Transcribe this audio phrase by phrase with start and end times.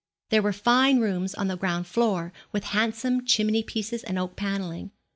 [0.31, 4.89] There were fine rooms on the ground floor, with handsome chimney pieces and oak panelling.